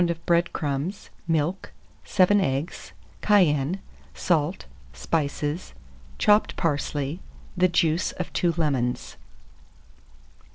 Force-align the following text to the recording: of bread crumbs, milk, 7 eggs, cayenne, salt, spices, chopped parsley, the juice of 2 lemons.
of 0.09 0.25
bread 0.25 0.51
crumbs, 0.51 1.11
milk, 1.27 1.73
7 2.05 2.41
eggs, 2.41 2.91
cayenne, 3.21 3.79
salt, 4.15 4.65
spices, 4.93 5.75
chopped 6.17 6.55
parsley, 6.55 7.19
the 7.55 7.67
juice 7.67 8.11
of 8.13 8.33
2 8.33 8.55
lemons. 8.57 9.15